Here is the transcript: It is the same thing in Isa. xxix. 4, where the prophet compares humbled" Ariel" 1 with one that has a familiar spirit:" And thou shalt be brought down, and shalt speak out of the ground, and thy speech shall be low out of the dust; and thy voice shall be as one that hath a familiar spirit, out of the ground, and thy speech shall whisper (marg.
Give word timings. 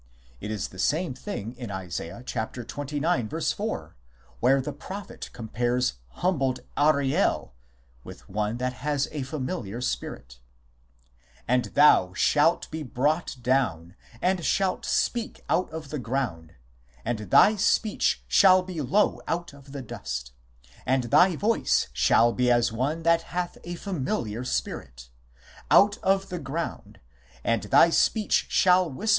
It 0.39 0.49
is 0.49 0.69
the 0.69 0.79
same 0.79 1.13
thing 1.13 1.53
in 1.57 1.69
Isa. 1.69 2.23
xxix. 2.25 3.53
4, 3.53 3.95
where 4.39 4.59
the 4.59 4.73
prophet 4.73 5.29
compares 5.31 5.93
humbled" 6.07 6.61
Ariel" 6.75 7.41
1 8.01 8.01
with 8.03 8.27
one 8.27 8.57
that 8.57 8.73
has 8.81 9.07
a 9.11 9.21
familiar 9.21 9.79
spirit:" 9.79 10.39
And 11.47 11.65
thou 11.65 12.15
shalt 12.15 12.71
be 12.71 12.81
brought 12.81 13.37
down, 13.43 13.95
and 14.23 14.43
shalt 14.43 14.85
speak 14.85 15.43
out 15.47 15.69
of 15.69 15.89
the 15.91 15.99
ground, 15.99 16.55
and 17.05 17.19
thy 17.29 17.55
speech 17.55 18.23
shall 18.27 18.63
be 18.63 18.81
low 18.81 19.21
out 19.27 19.53
of 19.53 19.71
the 19.71 19.83
dust; 19.83 20.31
and 20.83 21.03
thy 21.11 21.35
voice 21.35 21.89
shall 21.93 22.33
be 22.33 22.49
as 22.49 22.71
one 22.71 23.03
that 23.03 23.21
hath 23.37 23.59
a 23.63 23.75
familiar 23.75 24.43
spirit, 24.43 25.11
out 25.69 25.99
of 25.99 26.29
the 26.29 26.39
ground, 26.39 26.99
and 27.43 27.61
thy 27.65 27.91
speech 27.91 28.47
shall 28.49 28.89
whisper 28.89 28.99
(marg. 29.01 29.09